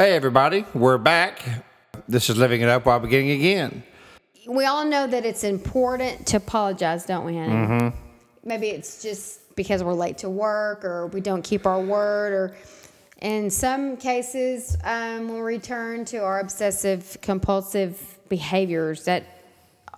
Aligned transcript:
Hey, 0.00 0.16
everybody, 0.16 0.64
we're 0.72 0.96
back. 0.96 1.42
This 2.08 2.30
is 2.30 2.38
Living 2.38 2.62
It 2.62 2.70
Up 2.70 2.86
while 2.86 2.98
beginning 3.00 3.32
again. 3.32 3.82
We 4.48 4.64
all 4.64 4.86
know 4.86 5.06
that 5.06 5.26
it's 5.26 5.44
important 5.44 6.26
to 6.28 6.38
apologize, 6.38 7.04
don't 7.04 7.26
we, 7.26 7.36
honey? 7.36 7.52
Mm-hmm. 7.52 7.98
Maybe 8.42 8.68
it's 8.68 9.02
just 9.02 9.54
because 9.56 9.84
we're 9.84 9.92
late 9.92 10.16
to 10.16 10.30
work 10.30 10.86
or 10.86 11.08
we 11.08 11.20
don't 11.20 11.42
keep 11.42 11.66
our 11.66 11.82
word 11.82 12.32
or 12.32 12.56
in 13.20 13.50
some 13.50 13.98
cases 13.98 14.74
um, 14.84 15.28
when 15.28 15.34
we 15.34 15.40
return 15.42 16.06
to 16.06 16.16
our 16.16 16.40
obsessive 16.40 17.18
compulsive 17.20 18.00
behaviors 18.30 19.04
that 19.04 19.24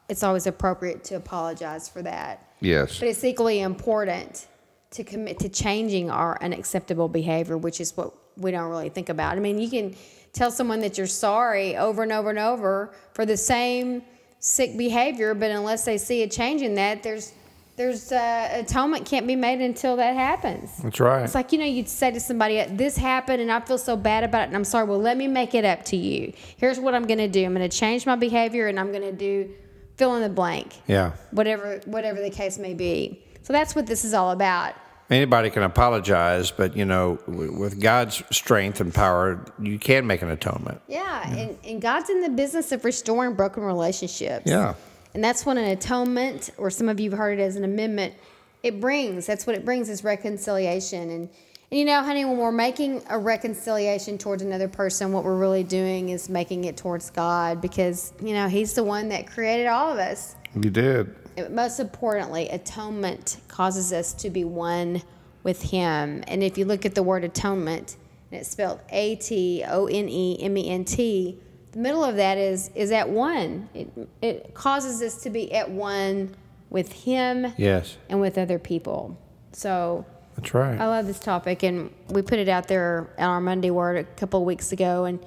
it's 0.09 0.25
always 0.25 0.49
appropriate 0.49 1.05
to 1.05 1.15
apologize 1.15 1.89
for 1.89 2.03
that 2.03 2.45
Yes. 2.59 2.99
but 2.99 3.07
it's 3.07 3.23
equally 3.23 3.61
important 3.61 4.49
to 4.91 5.05
commit 5.05 5.39
to 5.39 5.49
changing 5.49 6.11
our 6.11 6.43
unacceptable 6.43 7.09
behavior, 7.09 7.57
which 7.57 7.81
is 7.81 7.97
what 7.97 8.13
we 8.37 8.51
don't 8.51 8.69
really 8.71 8.89
think 8.89 9.09
about. 9.09 9.37
I 9.37 9.41
mean, 9.41 9.59
you 9.59 9.69
can 9.69 9.95
tell 10.33 10.51
someone 10.51 10.81
that 10.81 10.99
you're 10.99 11.07
sorry 11.07 11.77
over 11.77 12.03
and 12.03 12.13
over 12.13 12.31
and 12.31 12.39
over 12.39 12.93
for 13.15 13.27
the 13.27 13.37
same 13.37 14.03
sick 14.41 14.77
behavior, 14.77 15.35
but 15.35 15.51
unless 15.51 15.85
they 15.85 15.99
see 15.99 16.23
a 16.23 16.29
change 16.29 16.63
in 16.63 16.75
that, 16.75 17.03
there's 17.03 17.33
there's 17.75 18.13
uh, 18.13 18.49
atonement 18.53 19.07
can't 19.07 19.27
be 19.27 19.35
made 19.35 19.63
until 19.63 19.97
that 19.97 20.15
happens. 20.15 20.77
That's 20.83 21.01
right. 21.01 21.25
It's 21.25 21.35
like 21.35 21.53
you 21.53 21.59
know, 21.59 21.65
you'd 21.65 21.89
say 21.89 22.11
to 22.11 22.21
somebody, 22.21 22.63
"This 22.65 22.97
happened, 22.97 23.41
and 23.41 23.51
I 23.51 23.61
feel 23.61 23.79
so 23.79 23.97
bad 23.97 24.25
about 24.25 24.43
it, 24.43 24.47
and 24.49 24.57
I'm 24.57 24.65
sorry." 24.65 24.87
Well, 24.87 25.01
let 25.01 25.17
me 25.17 25.27
make 25.27 25.55
it 25.55 25.65
up 25.65 25.85
to 25.87 25.97
you. 25.97 26.33
Here's 26.59 26.79
what 26.79 26.95
I'm 26.95 27.07
going 27.07 27.19
to 27.19 27.29
do. 27.29 27.45
I'm 27.45 27.55
going 27.55 27.69
to 27.69 27.75
change 27.75 28.05
my 28.05 28.17
behavior, 28.17 28.69
and 28.69 28.79
I'm 28.79 28.91
going 28.91 29.03
to 29.03 29.13
do 29.13 29.51
fill 29.97 30.17
in 30.17 30.23
the 30.23 30.29
blank 30.29 30.75
yeah. 30.87 31.13
whatever 31.31 31.81
whatever 31.87 32.21
the 32.21 32.31
case 32.31 32.59
may 32.59 32.75
be. 32.75 33.23
So 33.43 33.53
that's 33.53 33.75
what 33.75 33.87
this 33.87 34.05
is 34.05 34.15
all 34.15 34.31
about. 34.31 34.75
Anybody 35.13 35.51
can 35.51 35.63
apologize, 35.63 36.51
but 36.51 36.75
you 36.75 36.87
know, 36.87 37.19
with 37.27 37.79
God's 37.79 38.23
strength 38.31 38.81
and 38.81 38.95
power, 38.95 39.45
you 39.61 39.79
can 39.79 40.07
make 40.07 40.23
an 40.23 40.31
atonement. 40.31 40.81
Yeah, 40.89 41.29
And, 41.29 41.59
and 41.65 41.83
God's 41.83 42.09
in 42.09 42.23
the 42.23 42.31
business 42.31 42.73
of 42.73 42.83
restoring 42.83 43.35
broken 43.35 43.63
relationships. 43.63 44.47
Yeah. 44.47 44.73
And 45.13 45.23
that's 45.23 45.45
what 45.45 45.59
an 45.59 45.65
atonement, 45.65 46.49
or 46.57 46.71
some 46.71 46.89
of 46.89 46.99
you 46.99 47.11
have 47.11 47.19
heard 47.19 47.39
it 47.39 47.43
as 47.43 47.57
an 47.57 47.65
amendment, 47.65 48.15
it 48.63 48.81
brings. 48.81 49.27
That's 49.27 49.47
what 49.47 49.55
it 49.55 49.67
brings 49.67 49.91
is 49.91 50.03
reconciliation. 50.03 51.11
And, 51.11 51.29
and 51.71 51.79
you 51.79 51.85
know, 51.85 52.03
honey, 52.03 52.25
when 52.25 52.39
we're 52.39 52.51
making 52.51 53.03
a 53.11 53.19
reconciliation 53.19 54.17
towards 54.17 54.43
another 54.43 54.69
person, 54.69 55.13
what 55.13 55.25
we're 55.25 55.37
really 55.37 55.63
doing 55.63 56.09
is 56.09 56.31
making 56.31 56.65
it 56.65 56.79
towards 56.79 57.11
God 57.11 57.61
because, 57.61 58.15
you 58.23 58.33
know, 58.33 58.49
He's 58.49 58.73
the 58.73 58.85
one 58.85 59.11
that 59.11 59.27
created 59.27 59.67
all 59.67 59.93
of 59.93 59.99
us. 59.99 60.37
You 60.55 60.71
did. 60.71 61.15
Most 61.51 61.81
importantly, 61.81 62.49
atonement 62.49 63.39
causes 63.49 63.93
us 63.93 64.13
to 64.15 64.31
be 64.31 64.45
one 64.45 65.03
with 65.43 65.63
Him. 65.63 66.23
And 66.27 66.43
if 66.43 66.57
you 66.59 66.65
look 66.65 66.85
at 66.87 66.95
the 66.95 67.03
word 67.03 67.25
atonement, 67.25 67.97
and 68.31 68.41
it's 68.41 68.51
spelled 68.51 68.81
A 68.91 69.17
T 69.17 69.65
O 69.67 69.87
N 69.87 70.09
E 70.09 70.39
M 70.41 70.57
E 70.57 70.69
N 70.71 70.85
T, 70.85 71.39
the 71.73 71.79
middle 71.79 72.05
of 72.05 72.17
that 72.17 72.39
is 72.39 72.71
is 72.75 72.91
at 72.93 73.09
one. 73.09 73.69
It, 73.75 73.91
it 74.21 74.55
causes 74.55 75.03
us 75.03 75.23
to 75.23 75.31
be 75.31 75.53
at 75.53 75.71
one 75.71 76.35
with 76.71 76.93
Him 76.93 77.53
Yes. 77.57 77.97
and 78.09 78.21
with 78.21 78.39
other 78.39 78.59
people. 78.59 79.19
So 79.53 80.05
That's 80.37 80.55
right. 80.55 80.81
I 80.81 80.87
love 80.87 81.07
this 81.07 81.19
topic, 81.21 81.63
and 81.63 81.91
we 82.09 82.23
put 82.23 82.39
it 82.39 82.49
out 82.49 82.69
there 82.69 83.11
on 83.19 83.25
our 83.29 83.41
Monday 83.41 83.71
Word 83.71 83.99
a 83.99 84.05
couple 84.05 84.41
of 84.41 84.47
weeks 84.47 84.73
ago, 84.73 85.05
and 85.05 85.19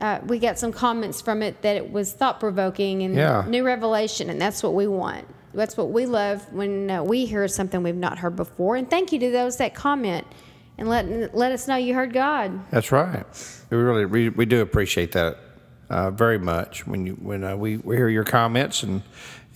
uh, 0.00 0.20
we 0.26 0.38
got 0.38 0.58
some 0.58 0.72
comments 0.72 1.20
from 1.20 1.42
it 1.42 1.60
that 1.62 1.76
it 1.76 1.92
was 1.92 2.12
thought 2.12 2.40
provoking 2.40 3.02
and 3.02 3.14
Yeah. 3.14 3.44
new 3.46 3.64
revelation, 3.64 4.30
and 4.30 4.40
that's 4.40 4.62
what 4.62 4.74
we 4.74 4.86
want. 4.86 5.26
That's 5.52 5.76
what 5.76 5.90
we 5.90 6.06
love 6.06 6.50
when 6.52 6.90
uh, 6.90 7.02
we 7.02 7.26
hear 7.26 7.46
something 7.48 7.82
we've 7.82 7.94
not 7.96 8.18
heard 8.18 8.36
before. 8.36 8.76
And 8.76 8.88
thank 8.88 9.12
you 9.12 9.18
to 9.20 9.30
those 9.30 9.56
that 9.56 9.74
comment 9.74 10.26
and 10.78 10.88
let 10.88 11.34
let 11.34 11.52
us 11.52 11.66
know 11.68 11.76
you 11.76 11.94
heard 11.94 12.12
God. 12.12 12.70
That's 12.70 12.92
right. 12.92 13.24
We 13.68 13.76
really 13.76 14.04
we, 14.06 14.28
we 14.28 14.46
do 14.46 14.60
appreciate 14.62 15.12
that 15.12 15.38
uh, 15.90 16.10
very 16.10 16.38
much 16.38 16.86
when 16.86 17.04
you 17.06 17.14
when 17.14 17.42
uh, 17.44 17.56
we, 17.56 17.78
we 17.78 17.96
hear 17.96 18.08
your 18.08 18.24
comments 18.24 18.82
and 18.84 19.02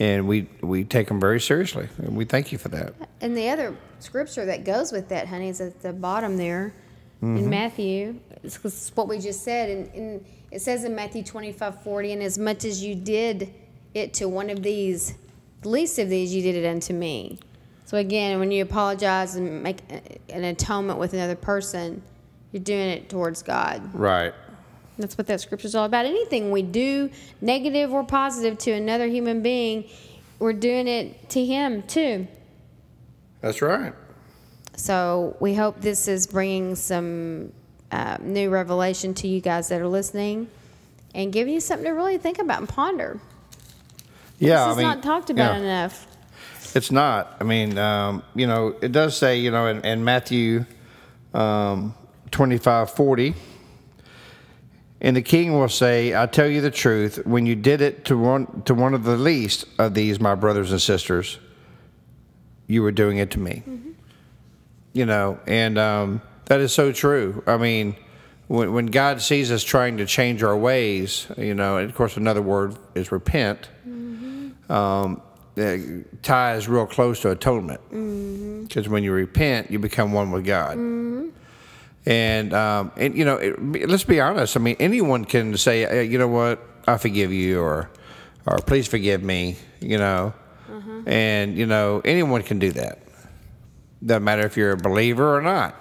and 0.01 0.27
we 0.27 0.49
we 0.61 0.83
take 0.83 1.07
them 1.07 1.21
very 1.21 1.41
seriously 1.41 1.89
and 1.99 2.17
we 2.17 2.25
thank 2.25 2.51
you 2.51 2.59
for 2.59 2.69
that. 2.71 2.93
And 3.21 3.37
the 3.37 3.49
other 3.49 3.77
scripture 4.01 4.45
that 4.47 4.65
goes 4.65 4.91
with 4.91 5.09
that, 5.11 5.29
honey, 5.29 5.49
is 5.49 5.61
at 5.61 5.81
the 5.81 5.93
bottom 5.93 6.37
there 6.37 6.75
in 7.25 7.39
mm-hmm. 7.39 7.51
Matthew. 7.51 8.21
It's, 8.43 8.59
it's 8.65 8.93
what 8.95 9.09
we 9.09 9.19
just 9.19 9.43
said. 9.43 9.71
And, 9.71 9.95
and 9.95 10.27
it 10.51 10.61
says 10.61 10.85
in 10.85 10.95
Matthew 10.95 11.23
25 11.23 11.83
40, 11.83 12.13
and 12.13 12.23
as 12.23 12.39
much 12.39 12.65
as 12.65 12.83
you 12.83 12.95
did 12.95 13.53
it 13.95 14.15
to 14.15 14.29
one 14.29 14.51
of 14.51 14.63
these, 14.63 15.15
the 15.63 15.69
least 15.69 15.99
of 15.99 16.09
these, 16.09 16.35
you 16.35 16.43
did 16.43 16.57
it 16.57 16.69
unto 16.69 16.93
me. 16.93 17.39
So 17.87 17.99
again, 17.99 18.39
when 18.39 18.51
you 18.51 18.63
apologize 18.63 19.37
and 19.37 19.63
make 19.63 19.79
an 20.31 20.45
atonement 20.45 20.99
with 20.99 21.13
another 21.13 21.37
person, 21.37 22.03
you're 22.53 22.63
doing 22.63 22.89
it 22.89 23.09
towards 23.09 23.43
God. 23.43 23.95
Right. 23.95 24.33
That's 24.99 25.19
what 25.19 25.27
that 25.27 25.41
scripture 25.41 25.67
is 25.67 25.75
all 25.75 25.87
about. 25.87 26.07
Anything 26.07 26.51
we 26.51 26.63
do, 26.63 27.11
negative 27.41 27.93
or 27.93 28.05
positive, 28.05 28.59
to 28.59 28.73
another 28.73 29.09
human 29.09 29.43
being, 29.43 29.85
we're 30.39 30.53
doing 30.53 30.87
it 30.87 31.29
to 31.31 31.45
Him 31.45 31.83
too. 31.83 32.29
That's 33.41 33.61
right. 33.61 33.93
So 34.77 35.37
we 35.41 35.55
hope 35.55 35.81
this 35.81 36.09
is 36.09 36.27
bringing 36.27 36.75
some 36.75 37.53
uh, 37.93 38.19
new 38.21 38.51
revelation 38.51 39.15
to 39.15 39.29
you 39.29 39.41
guys 39.41 39.69
that 39.69 39.81
are 39.81 39.89
listening, 39.89 40.49
and 41.15 41.33
giving 41.33 41.55
you 41.55 41.61
something 41.61 41.85
to 41.85 41.93
really 41.93 42.19
think 42.19 42.39
about 42.39 42.59
and 42.59 42.69
ponder. 42.69 43.21
Yeah, 44.39 44.49
this 44.49 44.59
I 44.59 44.71
is 44.71 44.77
mean, 44.79 44.87
not 44.87 45.03
talked 45.03 45.31
about 45.31 45.55
yeah. 45.55 45.61
enough. 45.61 46.07
It's 46.75 46.91
not. 46.91 47.37
I 47.41 47.45
mean, 47.45 47.79
um, 47.79 48.25
you 48.35 48.49
know, 48.49 48.75
it 48.81 48.91
does 48.91 49.17
say, 49.17 49.39
you 49.39 49.53
know, 49.53 49.69
in, 49.69 49.81
in 49.85 50.03
Matthew 50.03 50.67
um, 51.33 51.95
25 52.33 52.91
40, 52.91 53.35
and 55.01 55.17
the 55.17 55.23
king 55.23 55.53
will 55.53 55.69
say, 55.69 56.17
I 56.17 56.27
tell 56.27 56.49
you 56.49 56.61
the 56.61 56.73
truth, 56.73 57.25
when 57.25 57.47
you 57.47 57.55
did 57.55 57.81
it 57.81 58.05
to 58.07 58.19
one, 58.19 58.63
to 58.63 58.75
one 58.75 58.93
of 58.93 59.05
the 59.05 59.17
least 59.17 59.67
of 59.79 59.95
these, 59.95 60.19
my 60.19 60.35
brothers 60.35 60.73
and 60.73 60.83
sisters, 60.83 61.39
you 62.67 62.83
were 62.83 62.93
doing 62.93 63.19
it 63.19 63.31
to 63.33 63.39
me. 63.39 63.63
You 64.95 65.05
know, 65.05 65.39
and 65.47 65.77
um, 65.77 66.23
that 66.47 66.61
is 66.61 66.73
so 66.73 66.93
true. 66.93 67.43
I 67.47 67.59
mean, 67.59 67.97
when, 68.47 68.73
when 68.73 68.87
God 68.87 69.21
sees 69.21 69.53
us 69.53 69.63
trying 69.63 69.99
to 69.99 70.07
change 70.07 70.43
our 70.43 70.57
ways, 70.57 71.27
you 71.37 71.55
know, 71.55 71.77
and 71.77 71.91
of 71.91 71.95
course, 71.95 72.17
another 72.17 72.41
word 72.41 72.77
is 72.95 73.13
repent 73.13 73.69
um, 74.69 75.23
uh, 75.57 75.77
ties 76.23 76.69
real 76.69 76.87
close 76.87 77.21
to 77.21 77.31
atonement. 77.31 77.81
Because 78.69 78.89
when 78.89 79.05
you 79.05 79.13
repent, 79.13 79.71
you 79.71 79.79
become 79.79 80.13
one 80.13 80.31
with 80.31 80.45
God. 80.45 80.77
And 82.07 82.53
um, 82.53 82.93
and 82.97 83.17
you 83.17 83.25
know, 83.25 83.37
it, 83.37 83.89
let's 83.89 84.05
be 84.05 84.21
honest. 84.21 84.57
I 84.57 84.61
mean, 84.61 84.77
anyone 84.79 85.25
can 85.25 85.57
say, 85.57 85.81
hey, 85.83 86.05
you 86.05 86.19
know 86.19 86.29
what, 86.29 86.61
I 86.87 86.99
forgive 86.99 87.33
you, 87.33 87.61
or 87.61 87.91
or 88.47 88.59
please 88.59 88.87
forgive 88.87 89.23
me. 89.23 89.57
You 89.81 89.99
know, 89.99 90.35
and 91.07 91.57
you 91.57 91.67
know, 91.67 92.03
anyone 92.05 92.43
can 92.43 92.59
do 92.59 92.73
that. 92.73 92.99
Doesn't 94.05 94.25
matter 94.25 94.43
if 94.43 94.57
you're 94.57 94.73
a 94.73 94.77
believer 94.77 95.37
or 95.37 95.41
not. 95.43 95.81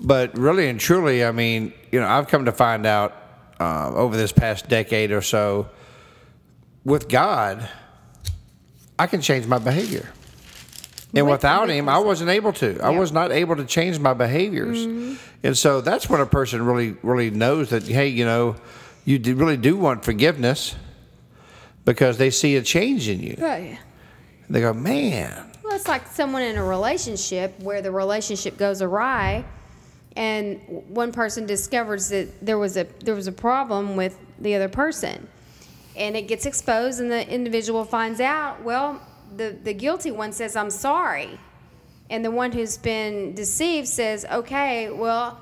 But 0.00 0.36
really 0.36 0.68
and 0.68 0.80
truly, 0.80 1.24
I 1.24 1.30
mean, 1.32 1.72
you 1.90 2.00
know, 2.00 2.08
I've 2.08 2.26
come 2.28 2.46
to 2.46 2.52
find 2.52 2.86
out 2.86 3.16
uh, 3.60 3.92
over 3.94 4.16
this 4.16 4.32
past 4.32 4.68
decade 4.68 5.12
or 5.12 5.22
so, 5.22 5.68
with 6.84 7.08
God, 7.08 7.68
I 8.98 9.06
can 9.06 9.20
change 9.20 9.46
my 9.46 9.58
behavior. 9.58 10.08
And 11.14 11.26
With- 11.26 11.32
without 11.40 11.68
Him, 11.68 11.88
I 11.88 11.98
wasn't 11.98 12.30
able 12.30 12.52
to. 12.54 12.80
I 12.82 12.90
was 12.90 13.12
not 13.12 13.30
able 13.30 13.56
to 13.56 13.64
change 13.64 13.98
my 13.98 14.14
behaviors. 14.14 15.18
And 15.44 15.56
so 15.58 15.80
that's 15.80 16.08
when 16.08 16.20
a 16.20 16.26
person 16.26 16.64
really, 16.64 16.96
really 17.02 17.30
knows 17.30 17.70
that, 17.70 17.82
hey, 17.86 18.08
you 18.08 18.24
know, 18.24 18.56
you 19.04 19.18
do- 19.18 19.36
really 19.36 19.56
do 19.58 19.76
want 19.76 20.04
forgiveness 20.04 20.74
because 21.84 22.16
they 22.18 22.30
see 22.30 22.56
a 22.56 22.62
change 22.62 23.08
in 23.08 23.20
you. 23.20 23.36
Right. 23.38 23.78
They 24.48 24.60
go, 24.60 24.72
man, 24.72 25.51
It's 25.74 25.88
like 25.88 26.06
someone 26.06 26.42
in 26.42 26.56
a 26.56 26.64
relationship 26.64 27.58
where 27.60 27.80
the 27.80 27.90
relationship 27.90 28.56
goes 28.58 28.82
awry, 28.82 29.44
and 30.16 30.60
one 30.88 31.12
person 31.12 31.46
discovers 31.46 32.08
that 32.10 32.44
there 32.44 32.58
was 32.58 32.76
a 32.76 32.84
there 33.04 33.14
was 33.14 33.26
a 33.26 33.32
problem 33.32 33.96
with 33.96 34.18
the 34.38 34.54
other 34.54 34.68
person, 34.68 35.28
and 35.96 36.16
it 36.16 36.28
gets 36.28 36.46
exposed, 36.46 37.00
and 37.00 37.10
the 37.10 37.28
individual 37.28 37.84
finds 37.84 38.20
out. 38.20 38.62
Well, 38.62 39.00
the 39.36 39.56
the 39.64 39.72
guilty 39.72 40.10
one 40.10 40.32
says, 40.32 40.56
"I'm 40.56 40.70
sorry," 40.70 41.38
and 42.10 42.24
the 42.24 42.30
one 42.30 42.52
who's 42.52 42.76
been 42.76 43.34
deceived 43.34 43.88
says, 43.88 44.24
"Okay, 44.30 44.90
well." 44.90 45.38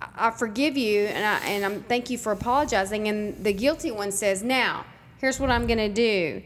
I 0.00 0.26
I 0.28 0.30
forgive 0.30 0.76
you 0.76 1.06
and 1.06 1.24
I 1.24 1.38
and 1.48 1.64
I'm 1.64 1.82
thank 1.84 2.10
you 2.10 2.18
for 2.18 2.30
apologizing 2.30 3.08
and 3.08 3.42
the 3.42 3.54
guilty 3.54 3.90
one 3.90 4.12
says 4.12 4.42
now 4.42 4.84
here's 5.16 5.40
what 5.40 5.50
I'm 5.50 5.66
going 5.66 5.78
to 5.78 5.88
do 5.88 6.42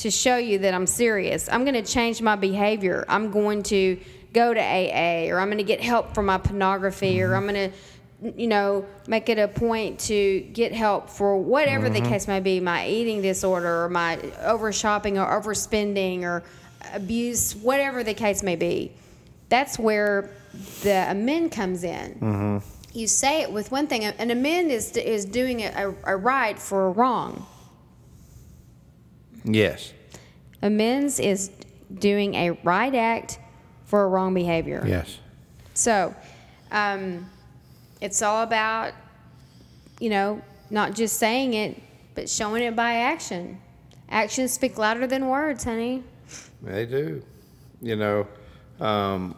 to 0.00 0.10
show 0.10 0.36
you 0.36 0.58
that 0.58 0.72
I'm 0.72 0.86
serious. 0.86 1.48
I'm 1.48 1.64
going 1.64 1.74
to 1.74 1.82
change 1.82 2.22
my 2.22 2.36
behavior. 2.36 3.04
I'm 3.08 3.30
going 3.30 3.62
to 3.64 3.98
go 4.32 4.54
to 4.54 4.60
AA 4.60 5.28
or 5.30 5.40
I'm 5.40 5.48
going 5.48 5.58
to 5.58 5.64
get 5.64 5.80
help 5.80 6.14
for 6.14 6.22
my 6.22 6.38
pornography 6.38 7.20
or 7.20 7.30
mm-hmm. 7.30 7.48
I'm 7.48 7.54
going 7.54 7.70
to 7.70 7.76
you 8.36 8.48
know 8.48 8.84
make 9.06 9.30
it 9.30 9.38
a 9.38 9.48
point 9.48 9.98
to 9.98 10.40
get 10.52 10.72
help 10.72 11.08
for 11.08 11.38
whatever 11.38 11.88
the 11.88 12.00
mm-hmm. 12.00 12.10
case 12.10 12.28
may 12.28 12.40
be 12.40 12.60
my 12.60 12.86
eating 12.86 13.22
disorder 13.22 13.84
or 13.84 13.88
my 13.88 14.18
over 14.42 14.72
shopping 14.72 15.18
or 15.18 15.26
overspending 15.26 16.22
or 16.22 16.42
abuse 16.92 17.54
whatever 17.56 18.02
the 18.02 18.14
case 18.14 18.42
may 18.42 18.56
be. 18.56 18.92
That's 19.48 19.78
where 19.78 20.30
the 20.82 21.10
amend 21.10 21.52
comes 21.52 21.84
in. 21.84 22.14
Mm-hmm. 22.14 22.58
You 22.92 23.06
say 23.06 23.42
it 23.42 23.52
with 23.52 23.70
one 23.70 23.86
thing, 23.86 24.04
an 24.04 24.30
amend 24.30 24.70
is 24.70 24.96
is 24.96 25.24
doing 25.24 25.62
a, 25.62 25.94
a 26.04 26.16
right 26.16 26.58
for 26.58 26.86
a 26.86 26.90
wrong. 26.90 27.46
Yes. 29.44 29.92
Amends 30.62 31.18
is 31.18 31.50
doing 31.98 32.34
a 32.34 32.50
right 32.62 32.94
act 32.94 33.38
for 33.84 34.04
a 34.04 34.08
wrong 34.08 34.34
behavior. 34.34 34.84
Yes. 34.86 35.18
So, 35.74 36.14
um, 36.70 37.28
it's 38.00 38.22
all 38.22 38.42
about, 38.42 38.92
you 39.98 40.10
know, 40.10 40.40
not 40.70 40.94
just 40.94 41.18
saying 41.18 41.54
it, 41.54 41.80
but 42.14 42.28
showing 42.28 42.62
it 42.62 42.76
by 42.76 42.94
action. 42.94 43.60
Actions 44.08 44.52
speak 44.52 44.78
louder 44.78 45.06
than 45.06 45.28
words, 45.28 45.64
honey. 45.64 46.02
They 46.62 46.86
do. 46.86 47.22
You 47.80 47.96
know, 47.96 48.26
um, 48.80 49.34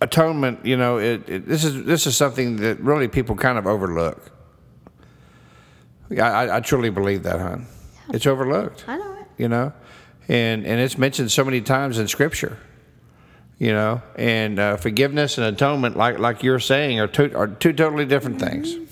atonement. 0.00 0.64
You 0.64 0.76
know, 0.76 0.98
it, 0.98 1.28
it, 1.28 1.46
this 1.46 1.64
is 1.64 1.84
this 1.84 2.06
is 2.06 2.16
something 2.16 2.56
that 2.56 2.80
really 2.80 3.08
people 3.08 3.36
kind 3.36 3.58
of 3.58 3.66
overlook. 3.66 4.32
I, 6.10 6.20
I, 6.20 6.56
I 6.56 6.60
truly 6.60 6.90
believe 6.90 7.22
that, 7.22 7.38
hon. 7.40 7.66
It's 8.14 8.26
overlooked. 8.26 8.84
I 8.88 8.96
know 8.96 9.12
it. 9.14 9.26
You 9.38 9.48
know, 9.48 9.72
and 10.28 10.66
and 10.66 10.80
it's 10.80 10.98
mentioned 10.98 11.30
so 11.30 11.44
many 11.44 11.60
times 11.60 11.98
in 11.98 12.08
Scripture. 12.08 12.58
You 13.58 13.72
know, 13.72 14.02
and 14.16 14.58
uh, 14.58 14.76
forgiveness 14.78 15.36
and 15.36 15.46
atonement, 15.46 15.96
like 15.96 16.18
like 16.18 16.42
you're 16.42 16.60
saying, 16.60 16.98
are 17.00 17.06
two 17.06 17.32
are 17.36 17.46
two 17.46 17.72
totally 17.72 18.06
different 18.06 18.38
mm-hmm. 18.38 18.62
things. 18.62 18.90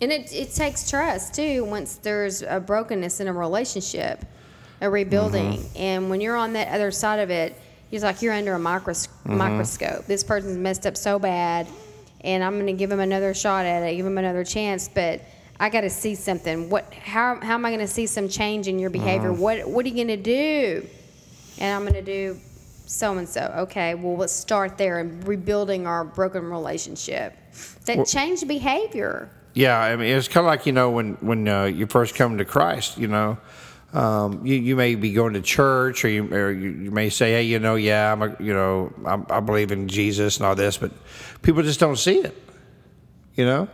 And 0.00 0.10
it, 0.10 0.32
it 0.32 0.54
takes 0.54 0.88
trust 0.88 1.34
too 1.34 1.64
once 1.64 1.96
there's 1.96 2.42
a 2.42 2.58
brokenness 2.58 3.20
in 3.20 3.28
a 3.28 3.32
relationship, 3.32 4.24
a 4.80 4.88
rebuilding. 4.88 5.58
Mm-hmm. 5.58 5.76
And 5.76 6.10
when 6.10 6.22
you're 6.22 6.36
on 6.36 6.54
that 6.54 6.68
other 6.68 6.90
side 6.90 7.18
of 7.18 7.30
it, 7.30 7.54
it's 7.90 8.02
like 8.02 8.22
you're 8.22 8.32
under 8.32 8.54
a 8.54 8.58
micros- 8.58 9.08
mm-hmm. 9.08 9.36
microscope. 9.36 10.06
This 10.06 10.24
person's 10.24 10.56
messed 10.56 10.86
up 10.86 10.96
so 10.96 11.18
bad, 11.18 11.66
and 12.22 12.42
I'm 12.42 12.54
going 12.54 12.66
to 12.66 12.72
give 12.72 12.90
him 12.90 13.00
another 13.00 13.34
shot 13.34 13.66
at 13.66 13.82
it, 13.82 13.96
give 13.96 14.06
him 14.06 14.16
another 14.16 14.44
chance. 14.44 14.88
But 14.88 15.22
I 15.60 15.68
got 15.68 15.82
to 15.82 15.90
see 15.90 16.14
something. 16.14 16.70
What? 16.70 16.92
How, 16.94 17.38
how 17.40 17.54
am 17.54 17.66
I 17.66 17.70
going 17.70 17.80
to 17.80 17.86
see 17.86 18.06
some 18.06 18.28
change 18.30 18.66
in 18.66 18.78
your 18.78 18.88
behavior? 18.88 19.30
What 19.30 19.68
What 19.68 19.84
are 19.84 19.88
you 19.90 19.94
going 19.94 20.08
to 20.08 20.16
do? 20.16 20.88
And 21.58 21.76
I'm 21.76 21.82
going 21.82 22.02
to 22.02 22.02
do 22.02 22.40
so 22.86 23.18
and 23.18 23.28
so. 23.28 23.52
Okay, 23.58 23.94
well, 23.94 24.16
let's 24.16 24.32
start 24.32 24.78
there 24.78 24.98
and 24.98 25.26
rebuilding 25.28 25.86
our 25.86 26.02
broken 26.02 26.44
relationship. 26.44 27.34
That 27.84 28.06
changed 28.06 28.48
behavior. 28.48 29.30
Yeah, 29.52 29.78
I 29.78 29.96
mean, 29.96 30.16
it's 30.16 30.28
kind 30.28 30.46
of 30.46 30.48
like 30.48 30.64
you 30.64 30.72
know 30.72 30.90
when 30.90 31.14
when 31.20 31.46
uh, 31.46 31.64
you 31.64 31.86
first 31.86 32.14
come 32.14 32.38
to 32.38 32.44
Christ, 32.46 32.96
you 32.96 33.08
know, 33.08 33.36
um, 33.92 34.46
you 34.46 34.54
you 34.54 34.76
may 34.76 34.94
be 34.94 35.12
going 35.12 35.34
to 35.34 35.42
church, 35.42 36.06
or 36.06 36.08
you 36.08 36.32
or 36.32 36.50
you, 36.50 36.70
you 36.70 36.90
may 36.90 37.10
say, 37.10 37.32
hey, 37.32 37.42
you 37.42 37.58
know, 37.58 37.74
yeah, 37.74 38.12
I'm 38.12 38.22
a, 38.22 38.36
you 38.40 38.54
know, 38.54 38.94
I'm, 39.04 39.26
I 39.28 39.40
believe 39.40 39.72
in 39.72 39.88
Jesus 39.88 40.38
and 40.38 40.46
all 40.46 40.54
this, 40.54 40.78
but 40.78 40.90
people 41.42 41.62
just 41.62 41.80
don't 41.80 41.96
see 41.96 42.20
it, 42.20 42.34
you 43.34 43.44
know. 43.44 43.68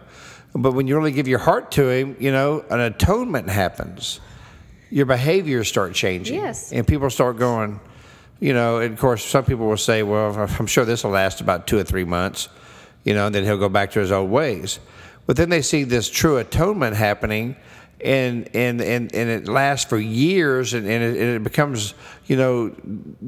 But 0.56 0.73
when 0.73 0.87
you 0.87 0.97
really 0.97 1.12
give 1.12 1.29
your 1.29 1.38
heart 1.38 1.73
to 1.73 1.88
Him, 1.88 2.17
you 2.19 2.32
know, 2.32 2.64
an 2.70 2.81
atonement 2.81 3.49
happens. 3.49 4.20
Your 4.91 5.06
behaviors 5.06 5.69
start 5.69 5.94
changing, 5.94 6.37
Yes. 6.37 6.73
and 6.73 6.87
people 6.87 7.11
start 7.11 7.38
going, 7.38 7.81
you 8.41 8.55
know. 8.55 8.79
And 8.79 8.94
of 8.94 9.00
course, 9.00 9.25
some 9.25 9.44
people 9.44 9.67
will 9.67 9.76
say, 9.76 10.03
well, 10.03 10.35
I'm 10.58 10.67
sure 10.67 10.85
this 10.85 11.03
will 11.05 11.11
last 11.11 11.41
about 11.41 11.67
two 11.67 11.76
or 11.79 11.85
three 11.85 12.05
months, 12.05 12.49
you 13.05 13.12
know, 13.12 13.26
and 13.26 13.35
then 13.35 13.44
he'll 13.44 13.58
go 13.58 13.69
back 13.69 13.91
to 13.93 14.00
his 14.00 14.12
old 14.12 14.31
ways. 14.31 14.79
But 15.26 15.37
then 15.37 15.49
they 15.50 15.61
see 15.62 15.82
this 15.82 16.08
true 16.08 16.37
atonement 16.38 16.94
happening, 16.97 17.56
and 18.00 18.49
and 18.55 18.81
and, 18.81 19.12
and 19.12 19.29
it 19.29 19.49
lasts 19.49 19.88
for 19.91 19.99
years, 19.99 20.73
and, 20.73 20.87
and, 20.87 21.03
it, 21.03 21.20
and 21.20 21.37
it 21.37 21.43
becomes, 21.43 21.94
you 22.26 22.37
know, 22.37 22.73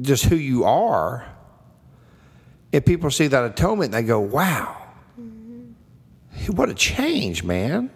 just 0.01 0.23
who 0.25 0.37
you 0.37 0.63
are. 0.63 1.25
And 2.71 2.85
people 2.85 3.11
see 3.11 3.27
that 3.27 3.43
atonement, 3.43 3.91
they 3.91 4.03
go, 4.03 4.19
"Wow, 4.21 4.78
what 6.47 6.69
a 6.69 6.73
change, 6.73 7.43
man!" 7.43 7.89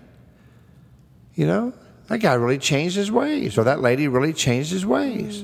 You 1.36 1.48
know, 1.48 1.74
that 2.07 2.19
guy 2.19 2.34
really 2.34 2.57
changed 2.60 2.95
his 2.95 3.12
ways, 3.12 3.57
or 3.57 3.63
that 3.66 3.81
lady 3.81 4.07
really 4.07 4.34
changed 4.34 4.72
his 4.72 4.86
ways. 4.86 5.44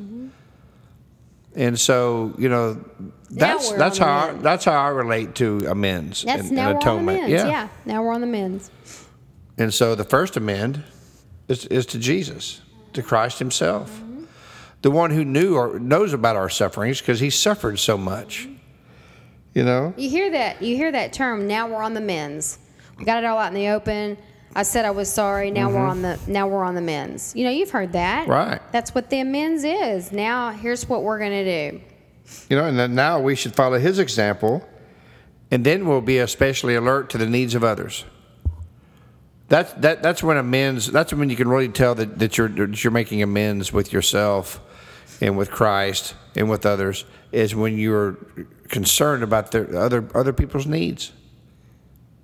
And 1.56 1.80
so, 1.80 2.34
you 2.38 2.48
know, 2.48 2.84
that's 3.32 3.72
that's 3.74 3.98
how 3.98 4.28
I, 4.30 4.34
that's 4.34 4.66
how 4.66 4.80
I 4.80 4.90
relate 4.90 5.36
to 5.36 5.66
amends 5.68 6.24
That's 6.24 6.42
and, 6.48 6.52
now 6.52 6.70
and 6.70 6.76
we're 6.76 6.80
atonement. 6.82 7.18
on 7.24 7.30
the 7.30 7.36
men's. 7.36 7.50
Yeah. 7.50 7.68
Now 7.86 8.04
we're 8.04 8.14
on 8.14 8.22
the 8.22 8.28
men's. 8.28 8.72
And 9.58 9.74
so 9.74 9.96
the 9.96 10.04
first 10.06 10.38
amend 10.38 10.84
is, 11.48 11.66
is 11.66 11.86
to 11.88 12.00
Jesus, 12.00 12.62
to 12.94 13.02
Christ 13.04 13.40
Himself, 13.40 13.90
Mm-hmm. 13.92 14.24
the 14.84 14.92
one 14.92 15.10
who 15.12 15.26
knew 15.26 15.56
or 15.58 15.80
knows 15.80 16.14
about 16.14 16.36
our 16.36 16.50
sufferings 16.50 17.00
because 17.02 17.20
He 17.20 17.30
suffered 17.32 17.80
so 17.80 17.98
much. 17.98 18.48
You 19.56 19.66
know, 19.66 19.94
You 19.98 20.10
hear 20.10 20.30
that? 20.32 20.62
You 20.62 20.76
hear 20.78 20.92
that 20.92 21.12
term? 21.14 21.48
Now 21.48 21.68
we're 21.68 21.82
on 21.84 21.96
the 21.96 22.02
men's. 22.02 22.60
Got 23.04 23.24
it 23.24 23.28
all 23.28 23.38
out 23.38 23.48
in 23.48 23.54
the 23.54 23.70
open. 23.70 24.18
I 24.56 24.64
said 24.64 24.86
I 24.86 24.92
was 24.92 25.12
sorry. 25.12 25.52
Now 25.52 25.70
we're 25.70 25.76
mm-hmm. 25.76 25.90
on 25.90 26.02
the 26.02 26.20
now 26.28 26.48
we're 26.48 26.64
on 26.64 26.76
the 26.76 26.82
men's. 26.82 27.36
You 27.36 27.44
know, 27.44 27.52
you've 27.52 27.70
heard 27.70 27.94
that, 27.94 28.28
Right. 28.28 28.60
That's 28.72 28.96
what 28.96 29.10
the 29.10 29.24
men's 29.24 29.64
is. 29.64 30.12
Now 30.12 30.52
here's 30.52 30.88
what 30.90 31.04
we're 31.04 31.20
gonna 31.20 31.44
do. 31.44 31.82
you 32.50 32.58
know, 32.58 32.66
and 32.66 32.78
then 32.78 32.96
now 32.96 33.20
we 33.20 33.36
should 33.36 33.56
follow 33.56 33.78
His 33.78 34.00
example, 34.00 34.68
and 35.52 35.66
then 35.66 35.88
we'll 35.88 36.02
be 36.02 36.18
especially 36.18 36.76
alert 36.76 37.10
to 37.12 37.18
the 37.18 37.28
needs 37.28 37.56
of 37.56 37.64
others. 37.64 38.06
That's 39.50 39.72
that 39.74 40.02
that's 40.02 40.24
when 40.24 40.38
amends. 40.38 40.92
That's 40.92 41.14
when 41.14 41.30
you 41.30 41.36
can 41.36 41.48
really 41.48 41.70
tell 41.70 41.96
that, 41.96 42.20
that 42.20 42.38
you're 42.38 42.50
that 42.50 42.84
you're 42.84 42.92
making 42.92 43.22
amends 43.22 43.72
with 43.72 43.94
yourself, 43.94 44.60
and 45.22 45.38
with 45.38 45.52
Christ 45.52 46.16
and 46.36 46.50
with 46.50 46.66
others. 46.66 47.06
Is 47.32 47.56
when 47.56 47.78
you're 47.78 48.18
concerned 48.68 49.22
about 49.22 49.52
the 49.52 49.80
other 49.80 50.08
other 50.16 50.34
people's 50.34 50.66
needs 50.66 51.12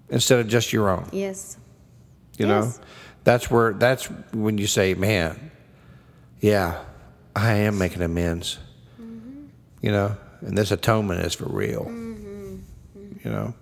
instead 0.09 0.39
of 0.39 0.47
just 0.47 0.71
your 0.73 0.89
own. 0.89 1.07
Yes. 1.11 1.57
You 2.37 2.47
Yes. 2.47 2.77
know, 2.77 2.83
that's 3.23 3.49
where 3.49 3.73
that's 3.73 4.05
when 4.33 4.57
you 4.57 4.67
say, 4.67 4.93
"Man, 4.93 5.51
yeah, 6.41 6.83
I 7.35 7.53
am 7.53 7.77
making 7.77 8.01
amends." 8.01 8.57
Mm-hmm. 9.01 9.45
You 9.81 9.91
know, 9.91 10.17
and 10.41 10.57
this 10.57 10.71
atonement 10.71 11.21
is 11.25 11.33
for 11.33 11.45
real. 11.49 11.85
Mm-hmm. 11.85 12.55
Mm-hmm. 12.97 13.27
You 13.27 13.31
know. 13.31 13.53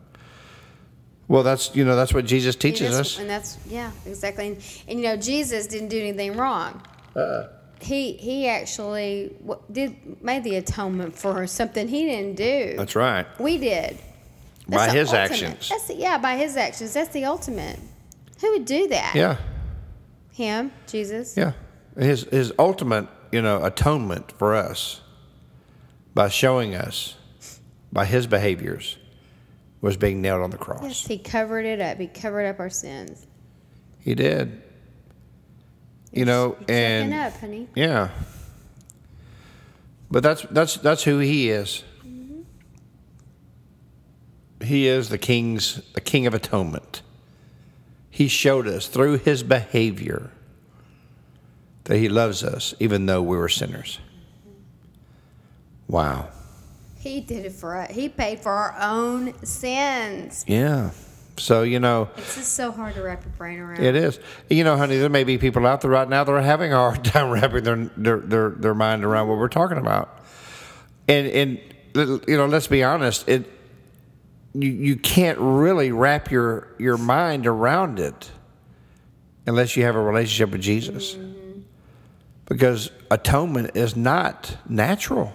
Well, 1.28 1.44
that's 1.44 1.76
you 1.76 1.86
know 1.86 1.96
that's 1.96 2.14
what 2.14 2.26
Jesus 2.26 2.56
teaches 2.56 2.90
that's- 2.92 3.00
us. 3.14 3.20
And 3.20 3.30
that's 3.30 3.58
yeah, 3.68 3.92
exactly. 4.06 4.48
And, 4.48 4.58
and 4.88 5.00
you 5.00 5.06
know, 5.06 5.16
Jesus 5.18 5.68
didn't 5.68 5.90
do 5.90 6.00
anything 6.00 6.36
wrong. 6.36 6.82
Uh-uh. 7.16 7.48
He 7.80 8.14
he 8.14 8.48
actually 8.48 9.34
did 9.72 10.22
made 10.24 10.44
the 10.44 10.56
atonement 10.56 11.16
for 11.18 11.46
something 11.48 11.88
he 11.88 12.06
didn't 12.06 12.36
do. 12.36 12.76
That's 12.78 12.96
right. 12.96 13.26
We 13.40 13.58
did. 13.58 14.00
By 14.68 14.88
the 14.88 14.94
his 14.94 15.10
ultimate. 15.10 15.32
actions. 15.32 15.70
That's 15.70 15.88
the, 15.88 15.96
yeah, 15.96 16.18
by 16.18 16.38
his 16.38 16.56
actions. 16.56 16.94
That's 16.94 17.10
the 17.14 17.26
ultimate. 17.26 17.80
Who 18.42 18.52
would 18.52 18.66
do 18.66 18.88
that? 18.90 19.14
Yeah, 19.16 19.38
Him, 20.32 20.72
Jesus. 20.88 21.36
yeah. 21.38 21.54
His 21.98 22.24
his 22.24 22.52
ultimate 22.58 23.08
you 23.32 23.42
know 23.42 23.64
atonement 23.64 24.32
for 24.32 24.56
us 24.56 25.02
by 26.14 26.30
showing 26.30 26.76
us 26.76 27.16
by 27.92 28.06
his 28.06 28.26
behaviors 28.28 28.98
was 29.82 29.98
being 29.98 30.22
nailed 30.22 30.42
on 30.42 30.50
the 30.50 30.58
cross. 30.58 30.82
Yes, 30.84 31.06
he 31.08 31.18
covered 31.18 31.66
it 31.66 31.80
up. 31.82 31.98
He 32.00 32.08
covered 32.08 32.46
up 32.46 32.60
our 32.60 32.70
sins. 32.70 33.28
He 34.00 34.16
did. 34.16 34.62
You 36.12 36.26
know, 36.26 36.58
and 36.68 37.14
up, 37.14 37.40
honey. 37.40 37.68
Yeah. 37.76 38.10
But 40.12 40.24
that's 40.24 40.44
that's 40.44 40.76
that's 40.78 41.04
who 41.04 41.20
he 41.20 41.50
is. 41.50 41.84
He 44.64 44.88
is 44.88 45.10
the 45.10 45.18
king's 45.18 45.82
the 45.94 46.02
king 46.02 46.26
of 46.28 46.34
atonement. 46.34 47.02
He 48.10 48.28
showed 48.28 48.68
us 48.68 48.88
through 48.88 49.18
his 49.18 49.44
behavior 49.44 50.32
that 51.86 51.98
he 51.98 52.08
loves 52.10 52.44
us 52.44 52.74
even 52.80 53.06
though 53.06 53.22
we 53.22 53.36
were 53.38 53.50
sinners. 53.50 54.00
Wow. 55.88 56.30
He 57.00 57.20
did 57.20 57.46
it 57.46 57.52
for 57.52 57.76
us. 57.76 57.92
He 57.92 58.08
paid 58.08 58.40
for 58.40 58.52
our 58.52 58.76
own 58.80 59.34
sins. 59.44 60.46
Yeah. 60.48 60.92
So, 61.38 61.64
you 61.64 61.80
know, 61.80 62.10
It's 62.16 62.36
just 62.36 62.54
so 62.54 62.72
hard 62.72 62.96
to 62.96 63.02
wrap 63.02 63.24
your 63.24 63.34
brain 63.34 63.60
around. 63.60 63.84
It 63.84 63.96
is. 63.96 64.20
You 64.50 64.64
know, 64.64 64.78
honey, 64.78 64.98
there 64.98 65.10
may 65.10 65.24
be 65.24 65.38
people 65.38 65.66
out 65.66 65.82
there 65.82 65.92
right 65.92 66.08
now 66.08 66.24
that 66.24 66.32
are 66.32 66.42
having 66.42 66.72
a 66.72 66.78
hard 66.78 67.04
time 67.04 67.32
wrapping 67.32 67.64
their 67.64 67.76
their 67.98 68.20
their, 68.20 68.50
their 68.52 68.74
mind 68.76 69.04
around 69.04 69.28
what 69.28 69.38
we're 69.38 69.48
talking 69.50 69.78
about. 69.78 70.20
And 71.08 71.28
and 71.28 71.60
you 71.96 72.38
know, 72.38 72.46
let's 72.46 72.68
be 72.68 72.84
honest, 72.84 73.28
it 73.28 73.50
you 74.54 74.70
you 74.70 74.96
can't 74.96 75.38
really 75.40 75.92
wrap 75.92 76.32
your 76.32 76.68
your 76.78 76.98
mind 76.98 77.48
around 77.48 78.00
it 78.00 78.32
unless 79.46 79.76
you 79.76 79.84
have 79.84 79.96
a 79.96 80.02
relationship 80.02 80.52
with 80.52 80.62
Jesus. 80.62 81.16
Mm-hmm. 81.16 81.62
Because 82.46 82.92
atonement 83.10 83.72
is 83.76 83.96
not 83.96 84.58
natural. 84.68 85.34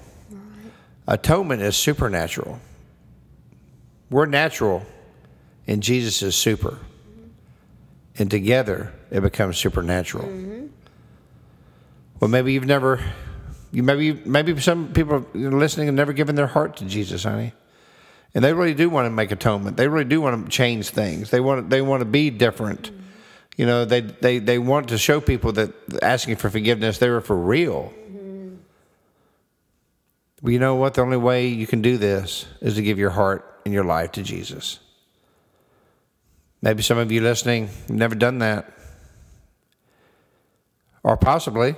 Atonement 1.07 1.63
is 1.63 1.77
supernatural. 1.77 2.61
We're 4.11 4.27
natural 4.27 4.85
and 5.67 5.83
Jesus 5.83 6.23
is 6.23 6.35
super 6.35 6.71
mm-hmm. 6.71 7.29
and 8.19 8.31
together 8.31 8.93
it 9.11 9.21
becomes 9.21 9.57
supernatural. 9.57 10.25
Mm-hmm. 10.25 10.67
Well, 12.21 12.29
maybe 12.29 12.53
you've 12.53 12.67
never, 12.67 13.01
you 13.71 13.83
maybe 13.83 14.13
maybe 14.13 14.59
some 14.61 14.93
people 14.93 15.25
listening 15.35 15.87
have 15.87 15.95
never 15.95 16.13
given 16.13 16.35
their 16.35 16.47
heart 16.47 16.77
to 16.79 16.85
Jesus, 16.85 17.25
honey, 17.25 17.53
and 18.35 18.45
they 18.45 18.53
really 18.53 18.75
do 18.75 18.91
want 18.91 19.07
to 19.07 19.11
make 19.11 19.31
atonement. 19.31 19.77
They 19.77 19.89
really 19.89 20.05
do 20.05 20.21
want 20.21 20.45
to 20.45 20.51
change 20.51 20.91
things. 20.91 21.31
They 21.31 21.41
want 21.41 21.71
they 21.71 21.83
want 21.83 22.01
to 22.01 22.05
be 22.05 22.31
different. 22.31 22.91
You 23.57 23.67
know, 23.67 23.85
they 23.85 24.01
they 24.01 24.39
they 24.39 24.59
want 24.59 24.89
to 24.91 24.99
show 24.99 25.21
people 25.21 25.53
that 25.53 25.73
asking 26.03 26.37
for 26.37 26.51
forgiveness 26.51 26.99
they 26.99 27.09
were 27.09 27.21
for 27.21 27.37
real. 27.37 27.93
But 30.43 30.53
you 30.53 30.59
know 30.59 30.77
what? 30.77 30.95
The 30.95 31.03
only 31.03 31.17
way 31.17 31.49
you 31.49 31.67
can 31.67 31.83
do 31.83 31.97
this 31.97 32.47
is 32.61 32.77
to 32.77 32.83
give 32.83 32.99
your 32.99 33.11
heart 33.11 33.61
and 33.65 33.75
your 33.75 33.85
life 33.85 34.13
to 34.13 34.23
Jesus. 34.23 34.79
Maybe 36.63 36.83
some 36.83 36.99
of 36.99 37.11
you 37.11 37.21
listening 37.21 37.67
have 37.67 37.91
never 37.91 38.15
done 38.15 38.39
that. 38.39 38.73
Or 41.03 41.17
possibly 41.17 41.77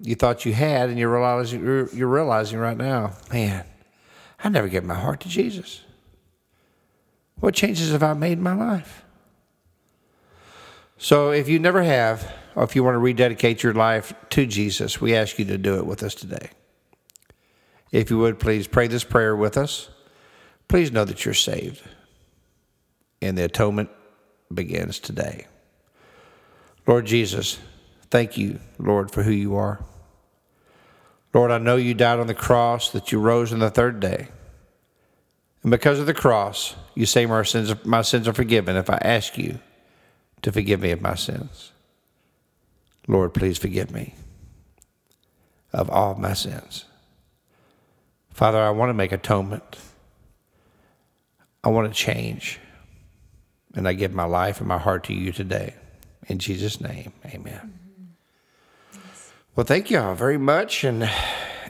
you 0.00 0.14
thought 0.14 0.44
you 0.44 0.52
had 0.52 0.88
and 0.88 0.98
you're 0.98 1.12
realizing, 1.12 1.62
you're 1.62 2.08
realizing 2.08 2.58
right 2.58 2.76
now, 2.76 3.12
man, 3.32 3.64
I 4.42 4.48
never 4.48 4.68
gave 4.68 4.84
my 4.84 4.94
heart 4.94 5.20
to 5.20 5.28
Jesus. 5.28 5.82
What 7.40 7.54
changes 7.54 7.92
have 7.92 8.02
I 8.02 8.14
made 8.14 8.32
in 8.32 8.42
my 8.42 8.54
life? 8.54 9.04
So 10.98 11.30
if 11.30 11.48
you 11.48 11.58
never 11.58 11.82
have, 11.82 12.32
or 12.54 12.64
if 12.64 12.76
you 12.76 12.84
want 12.84 12.94
to 12.94 13.00
rededicate 13.00 13.62
your 13.62 13.74
life 13.74 14.14
to 14.30 14.46
Jesus, 14.46 15.00
we 15.00 15.14
ask 15.14 15.38
you 15.38 15.44
to 15.46 15.58
do 15.58 15.76
it 15.76 15.86
with 15.86 16.02
us 16.02 16.14
today. 16.14 16.50
If 17.90 18.10
you 18.10 18.18
would, 18.18 18.38
please 18.38 18.66
pray 18.66 18.86
this 18.86 19.04
prayer 19.04 19.34
with 19.34 19.56
us. 19.56 19.90
Please 20.68 20.92
know 20.92 21.04
that 21.04 21.24
you're 21.24 21.34
saved. 21.34 21.82
And 23.20 23.36
the 23.36 23.44
atonement 23.44 23.90
begins 24.52 24.98
today. 24.98 25.46
Lord 26.86 27.06
Jesus, 27.06 27.58
thank 28.10 28.38
you, 28.38 28.60
Lord, 28.78 29.10
for 29.10 29.22
who 29.22 29.30
you 29.30 29.56
are. 29.56 29.84
Lord, 31.34 31.50
I 31.50 31.58
know 31.58 31.76
you 31.76 31.94
died 31.94 32.20
on 32.20 32.26
the 32.26 32.34
cross, 32.34 32.90
that 32.90 33.10
you 33.10 33.18
rose 33.18 33.52
on 33.52 33.60
the 33.60 33.70
third 33.70 34.00
day. 34.00 34.28
And 35.62 35.70
because 35.70 35.98
of 35.98 36.06
the 36.06 36.14
cross, 36.14 36.74
you 36.94 37.06
say 37.06 37.24
my 37.24 37.42
sins, 37.42 37.72
my 37.84 38.02
sins 38.02 38.28
are 38.28 38.32
forgiven 38.32 38.76
if 38.76 38.90
I 38.90 38.98
ask 39.02 39.38
you 39.38 39.58
to 40.42 40.52
forgive 40.52 40.80
me 40.80 40.90
of 40.90 41.00
my 41.00 41.14
sins. 41.14 41.72
Lord, 43.08 43.32
please 43.32 43.58
forgive 43.58 43.90
me 43.90 44.14
of 45.72 45.88
all 45.90 46.14
my 46.14 46.34
sins. 46.34 46.84
Father, 48.30 48.58
I 48.58 48.70
want 48.70 48.90
to 48.90 48.94
make 48.94 49.12
atonement. 49.12 49.76
I 51.64 51.68
want 51.68 51.88
to 51.88 51.94
change. 51.94 52.58
And 53.74 53.88
I 53.88 53.92
give 53.92 54.12
my 54.12 54.24
life 54.24 54.58
and 54.58 54.68
my 54.68 54.78
heart 54.78 55.04
to 55.04 55.14
you 55.14 55.32
today. 55.32 55.74
In 56.28 56.38
Jesus' 56.38 56.80
name, 56.80 57.12
amen. 57.26 57.81
Well, 59.54 59.66
thank 59.66 59.90
y'all 59.90 60.14
very 60.14 60.38
much. 60.38 60.82
And 60.84 61.10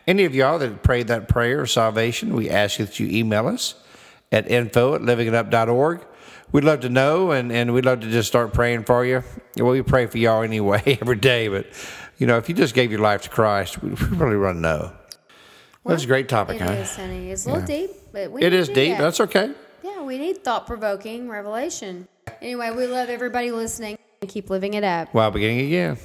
any 0.06 0.24
of 0.24 0.34
y'all 0.34 0.58
that 0.60 0.82
prayed 0.82 1.08
that 1.08 1.28
prayer 1.28 1.62
of 1.62 1.70
salvation, 1.70 2.34
we 2.34 2.48
ask 2.48 2.78
that 2.78 3.00
you 3.00 3.08
email 3.08 3.48
us 3.48 3.74
at 4.30 4.48
info 4.50 4.94
at 4.94 5.00
livingitup.org. 5.00 6.06
We'd 6.52 6.64
love 6.64 6.80
to 6.80 6.88
know, 6.88 7.30
and, 7.32 7.50
and 7.50 7.72
we'd 7.72 7.84
love 7.86 8.00
to 8.00 8.10
just 8.10 8.28
start 8.28 8.52
praying 8.52 8.84
for 8.84 9.04
you. 9.04 9.24
Well, 9.56 9.72
we 9.72 9.82
pray 9.82 10.06
for 10.06 10.18
y'all 10.18 10.42
anyway 10.42 10.82
every 11.00 11.16
day, 11.16 11.48
but 11.48 11.66
you 12.18 12.26
know, 12.26 12.36
if 12.36 12.48
you 12.48 12.54
just 12.54 12.74
gave 12.74 12.90
your 12.90 13.00
life 13.00 13.22
to 13.22 13.30
Christ, 13.30 13.82
we 13.82 13.90
really 13.90 14.36
want 14.36 14.56
to 14.56 14.60
know. 14.60 14.92
Well, 15.82 15.94
That's 15.96 16.04
a 16.04 16.06
great 16.06 16.28
topic, 16.28 16.60
It 16.60 16.62
huh? 16.64 16.72
is, 16.74 16.94
honey. 16.94 17.30
It's 17.32 17.46
a 17.46 17.50
little 17.50 17.66
deep, 17.66 17.90
but 18.12 18.30
we 18.30 18.42
It 18.42 18.52
is 18.52 18.68
deep. 18.68 18.96
that. 18.96 19.02
That's 19.02 19.20
okay. 19.20 19.50
Yeah, 19.82 20.02
we 20.04 20.18
need 20.18 20.44
thought 20.44 20.66
provoking 20.68 21.28
revelation. 21.28 22.06
Anyway, 22.40 22.70
we 22.70 22.86
love 22.86 23.08
everybody 23.08 23.50
listening 23.50 23.98
and 24.20 24.30
keep 24.30 24.50
living 24.50 24.74
it 24.74 24.84
up. 24.84 25.12
While 25.12 25.32
beginning 25.32 25.66
again. 25.66 25.98